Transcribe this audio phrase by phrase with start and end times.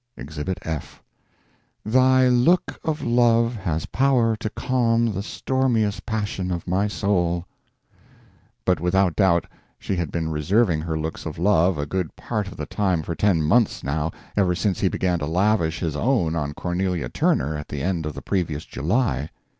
[0.17, 1.03] Exhibit F
[1.85, 7.45] "Thy look of love has power to calm The stormiest passion of my soul."
[8.65, 9.45] But without doubt
[9.77, 13.13] she had been reserving her looks of love a good part of the time for
[13.13, 17.67] ten months, now ever since he began to lavish his own on Cornelia Turner at
[17.69, 19.29] the end of the previous July.